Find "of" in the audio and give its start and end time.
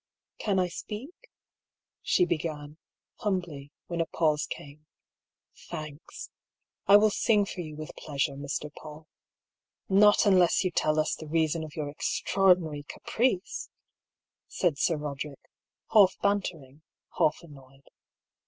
11.63-11.75